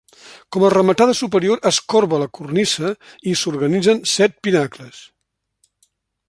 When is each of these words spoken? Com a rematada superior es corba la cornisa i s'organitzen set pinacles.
Com 0.55 0.63
a 0.67 0.69
rematada 0.73 1.13
superior 1.19 1.61
es 1.71 1.79
corba 1.93 2.21
la 2.23 2.29
cornisa 2.37 2.91
i 3.33 3.37
s'organitzen 3.43 4.03
set 4.15 4.35
pinacles. 4.49 5.05